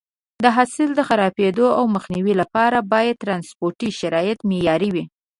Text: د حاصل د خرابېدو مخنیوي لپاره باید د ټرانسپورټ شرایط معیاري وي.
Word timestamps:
د 0.43 0.45
حاصل 0.55 0.89
د 0.95 1.01
خرابېدو 1.09 1.65
مخنیوي 1.95 2.33
لپاره 2.41 2.77
باید 2.91 3.15
د 3.17 3.21
ټرانسپورټ 3.23 3.79
شرایط 3.99 4.39
معیاري 4.49 4.89
وي. 4.95 5.03